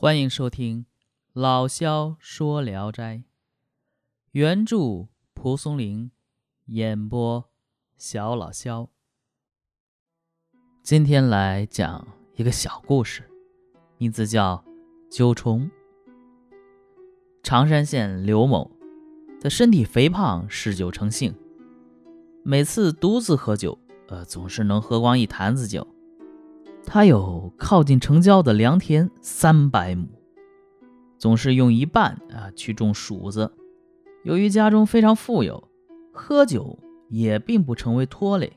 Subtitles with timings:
[0.00, 0.86] 欢迎收听
[1.32, 3.16] 老萧说《聊斋》，
[4.30, 6.12] 原著蒲松龄，
[6.66, 7.44] 演播
[7.96, 8.90] 小老萧。
[10.84, 12.06] 今天来讲
[12.36, 13.28] 一个小故事，
[13.96, 14.64] 名字叫
[15.10, 15.68] 《九重》。
[17.42, 18.70] 常山县刘某，
[19.40, 21.34] 他身体肥胖，嗜酒成性，
[22.44, 23.76] 每次独自喝酒，
[24.06, 25.84] 呃，总是能喝光一坛子酒。
[26.90, 30.08] 他有靠近城郊的良田三百亩，
[31.18, 33.52] 总是用一半啊去种黍子。
[34.24, 35.68] 由于家中非常富有，
[36.14, 36.78] 喝酒
[37.10, 38.50] 也并不成为拖累。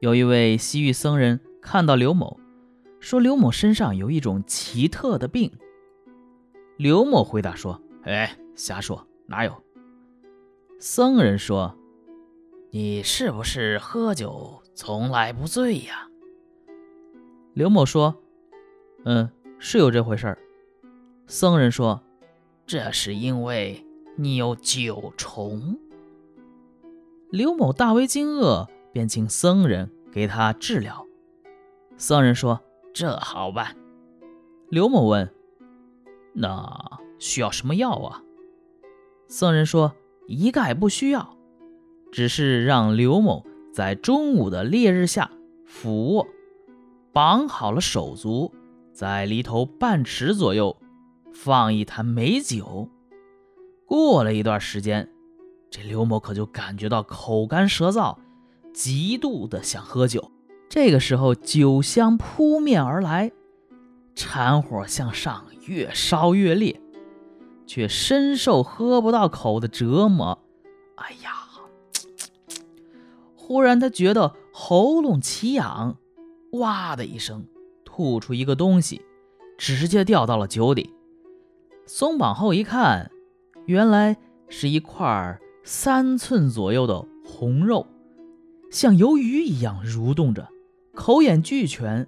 [0.00, 2.40] 有一位西域僧人看到刘某，
[3.00, 5.52] 说刘某身上有一种奇特的病。
[6.78, 9.52] 刘某回答说：“哎，瞎说，哪有？”
[10.80, 11.76] 僧人说
[12.72, 16.08] ：“你是不是喝酒从来不醉呀？”
[17.56, 18.14] 刘某说
[19.06, 20.38] ：“嗯，是有这回事儿。”
[21.26, 22.02] 僧人说
[22.66, 23.82] ：“这是因为
[24.16, 25.78] 你有九重。”
[27.32, 31.06] 刘某大为惊愕，便请僧人给他治疗。
[31.96, 32.60] 僧人说
[32.92, 33.74] ：“这好办。”
[34.68, 35.30] 刘某问
[36.36, 38.22] ：“那需要什么药啊？”
[39.28, 39.94] 僧人说
[40.28, 41.34] ：“一概不需要，
[42.12, 45.30] 只是让刘某在中午的烈日下
[45.64, 46.28] 俯卧。”
[47.16, 48.52] 绑好了手足，
[48.92, 50.76] 在离头半尺左右
[51.32, 52.90] 放一坛美酒。
[53.86, 55.08] 过了一段时间，
[55.70, 58.18] 这刘某可就感觉到口干舌燥，
[58.74, 60.30] 极度的想喝酒。
[60.68, 63.32] 这个时候，酒香扑面而来，
[64.14, 66.78] 柴火向上越烧越烈，
[67.66, 70.38] 却深受喝不到口的折磨。
[70.96, 71.32] 哎呀！
[73.34, 75.96] 忽然他觉得喉咙奇痒。
[76.58, 77.46] 哇的一声，
[77.84, 79.02] 吐出一个东西，
[79.56, 80.92] 直接掉到了酒里。
[81.86, 83.10] 松绑后一看，
[83.66, 84.16] 原来
[84.48, 87.86] 是一块三寸左右的红肉，
[88.70, 90.48] 像鱿鱼一样蠕动着，
[90.94, 92.06] 口眼俱全。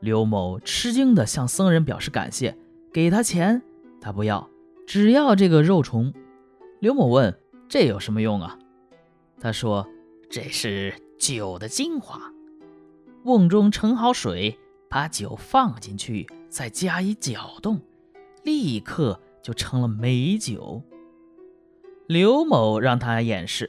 [0.00, 2.56] 刘某吃惊地向僧人表示感谢，
[2.92, 3.62] 给他钱，
[4.00, 4.48] 他不要，
[4.86, 6.12] 只要这个肉虫。
[6.80, 7.34] 刘某问
[7.66, 8.58] ：“这有什么用啊？”
[9.40, 9.88] 他说
[10.28, 12.30] ：“这是酒的精华。”
[13.26, 14.56] 瓮中盛好水，
[14.88, 17.80] 把酒放进去，再加以搅动，
[18.44, 20.80] 立刻就成了美酒。
[22.06, 23.68] 刘某让他演示，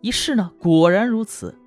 [0.00, 1.58] 一试呢，果然如此。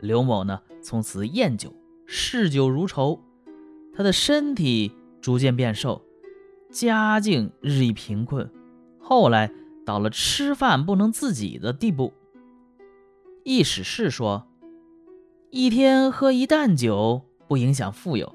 [0.00, 1.72] 刘某呢，从此厌酒，
[2.06, 3.22] 嗜酒如仇，
[3.94, 6.02] 他的身体逐渐变瘦，
[6.72, 8.50] 家境日益贫困，
[8.98, 9.52] 后来
[9.86, 12.12] 到了吃饭不能自己的地步。
[13.44, 14.47] 易史是说。
[15.50, 18.34] 一天喝一担酒不影响富有，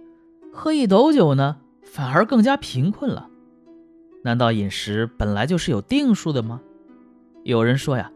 [0.51, 3.29] 喝一斗酒呢，反而更加贫困了。
[4.23, 6.59] 难道饮食本来就是有定数的吗？
[7.43, 8.11] 有人说呀，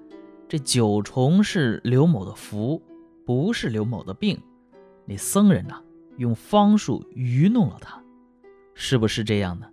[0.47, 2.81] 这九重是刘某的福，
[3.23, 4.41] 不是刘某的病。
[5.05, 5.79] 那僧人呐，
[6.17, 8.01] 用方术愚弄了他，
[8.73, 9.67] 是不是这样呢？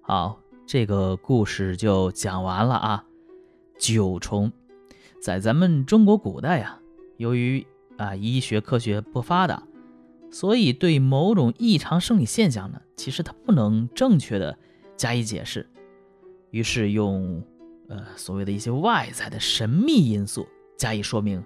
[0.00, 3.04] 好，这个故事就讲完了啊。
[3.78, 4.50] 九重，
[5.20, 6.78] 在咱们中国古代呀，
[7.18, 7.64] 由于
[7.96, 9.62] 啊，医学科学不发达，
[10.30, 14.58] 所以对某种异常生理现象呢，其实它不能正确的
[14.96, 15.68] 加以解释，
[16.50, 17.44] 于是用
[17.88, 20.46] 呃所谓的一些外在的神秘因素
[20.76, 21.44] 加以说明。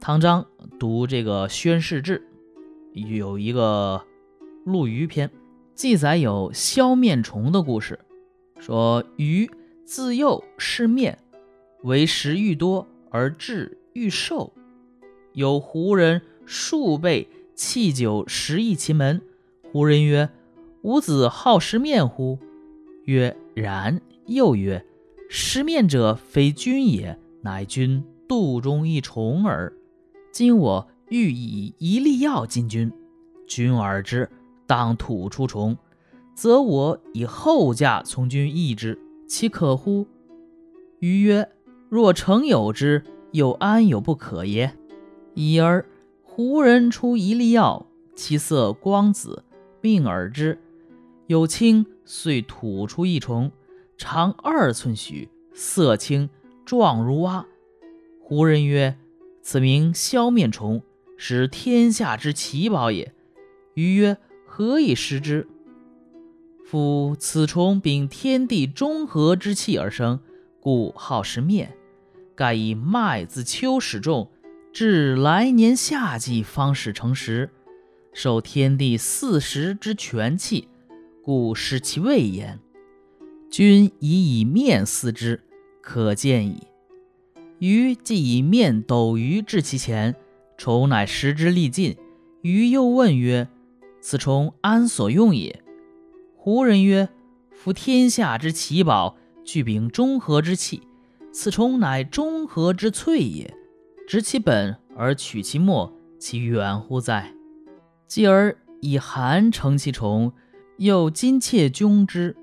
[0.00, 0.46] 唐章
[0.78, 2.26] 读这个《宣示志》，
[3.16, 4.04] 有一个
[4.70, 5.28] 《陆虞篇》，
[5.74, 7.98] 记载有消面虫的故事，
[8.60, 9.50] 说鱼
[9.84, 11.18] 自幼是面，
[11.82, 14.52] 为食愈多而志愈瘦。
[15.36, 19.20] 有胡人数倍弃酒食邑其门，
[19.70, 20.30] 胡人曰
[20.80, 22.38] ：“吾子好食面乎？”
[23.04, 24.82] 曰：“然。”又曰
[25.28, 29.70] ：“食面者非君也，乃君肚中一虫耳。
[30.32, 32.90] 今我欲以一粒药进君，
[33.46, 34.30] 君耳之，
[34.66, 35.76] 当吐出虫，
[36.34, 38.98] 则我以后价从君易之，
[39.28, 40.06] 其可乎？”
[41.00, 41.46] 余曰
[41.90, 44.72] ：“若诚有之，又安有不可耶？”
[45.36, 45.84] 已而
[46.22, 49.44] 胡人出一粒药，其色光紫，
[49.82, 50.58] 并耳之，
[51.26, 53.52] 有青，遂吐出一虫，
[53.98, 56.30] 长二寸许，色青，
[56.64, 57.46] 状如蛙。
[58.22, 58.96] 胡人曰
[59.42, 60.80] ：“此名消面虫，
[61.18, 63.12] 是天下之奇宝也。”
[63.74, 64.16] 余曰
[64.48, 65.46] ：“何以食之？”
[66.64, 70.18] 夫此虫秉天地中和之气而生，
[70.60, 71.76] 故好食面，
[72.34, 74.30] 盖以麦自秋始种。
[74.76, 77.48] 至来年夏季方始成食，
[78.12, 80.68] 受天地四时之权气，
[81.22, 82.60] 故失其位焉。
[83.50, 85.40] 君以以面思之，
[85.80, 86.64] 可见矣。
[87.58, 90.14] 余既以面斗鱼至其前，
[90.58, 91.96] 虫乃食之力尽。
[92.42, 93.48] 余又问曰
[94.02, 95.62] ：“此虫安所用也？”
[96.36, 97.08] 胡人曰
[97.50, 100.82] ：“夫天下之奇宝，具秉中和之气。
[101.32, 103.55] 此虫乃中和之粹也。
[104.06, 107.32] 执其本而取其末，其远乎哉？
[108.06, 110.32] 继而以寒成其虫，
[110.76, 112.36] 又金窃君之，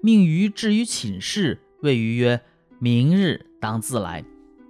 [0.00, 2.40] 命于置于寝室，谓于曰
[2.78, 4.24] ：‘明日当自来。’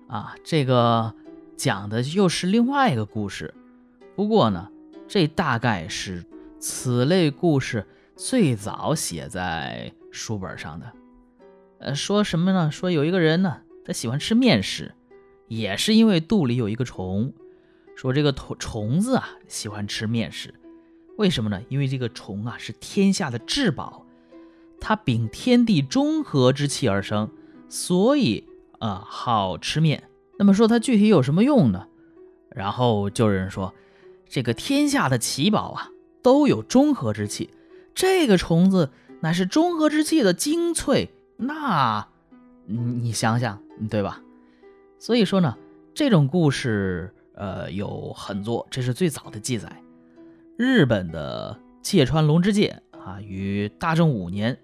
[0.09, 1.15] 啊，这个
[1.55, 3.53] 讲的又是另外一个故事。
[4.17, 4.71] 不过呢，
[5.07, 6.25] 这大概是
[6.59, 7.87] 此类故事。”
[8.17, 10.93] 最早写在书本上的，
[11.79, 12.69] 呃，说什么呢？
[12.69, 14.93] 说有一个人呢，他喜欢吃面食，
[15.49, 17.33] 也是因为肚里有一个虫。
[17.97, 20.55] 说这个虫虫子啊，喜欢吃面食，
[21.17, 21.61] 为什么呢？
[21.69, 24.07] 因为这个虫啊是天下的至宝，
[24.81, 27.29] 它秉天地中和之气而生，
[27.69, 28.45] 所以
[28.79, 30.05] 啊好吃面。
[30.39, 31.89] 那么说它具体有什么用呢？
[32.51, 33.75] 然后就有人说，
[34.29, 35.91] 这个天下的奇宝啊，
[36.23, 37.51] 都有中和之气。
[37.97, 38.91] 这个虫子
[39.23, 42.07] 乃是中和之气的精粹，那，
[42.67, 43.61] 你想想，
[43.91, 44.23] 对吧？
[44.99, 45.57] 所以说呢，
[45.95, 49.83] 这种故事，呃，有很多，这是最早的记载。
[50.57, 54.59] 日本的芥川龙之介啊，于大正五年，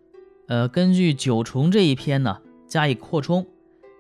[0.49, 3.47] 呃，根据九重这一篇呢，加以扩充，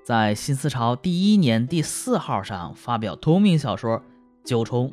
[0.05, 3.99] 在新思潮第一年第四号上发表同名小说
[4.45, 4.91] 《九重》，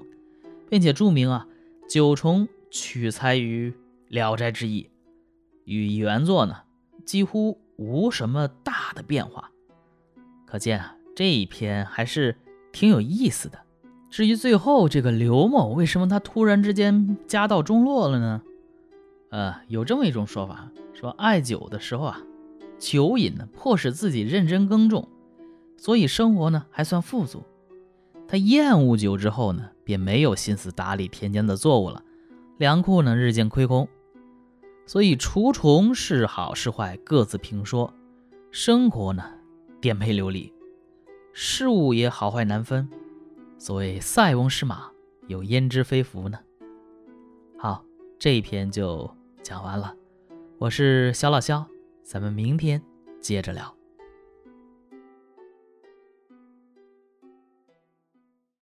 [0.69, 1.47] 并且注明啊，
[1.89, 3.73] 九重取材于。
[4.13, 4.83] 《聊斋志异》
[5.63, 6.63] 与原作呢
[7.05, 9.49] 几乎无什么大的变化，
[10.45, 12.35] 可见啊这一篇还是
[12.71, 13.59] 挺有意思的。
[14.09, 18.41] 至于最后这个刘某为什么他突然之间家道中落了呢？
[19.29, 22.21] 呃，有这么一种说法，说爱酒的时候啊，
[22.77, 25.07] 酒瘾呢迫使自己认真耕种，
[25.77, 27.43] 所以生活呢还算富足。
[28.27, 32.03] 他厌恶酒之后呢，便没有心思打理田间的作物了，
[32.57, 33.87] 粮库呢日渐亏空。
[34.85, 37.93] 所以除虫是好是坏，各自评说。
[38.51, 39.23] 生活呢，
[39.79, 40.51] 颠沛流离，
[41.33, 42.89] 事物也好坏难分。
[43.57, 44.91] 所谓塞翁失马，
[45.27, 46.39] 有焉知非福呢？
[47.57, 47.83] 好，
[48.17, 49.09] 这一篇就
[49.41, 49.95] 讲完了。
[50.57, 51.65] 我是小老肖，
[52.03, 52.81] 咱们明天
[53.19, 53.75] 接着聊。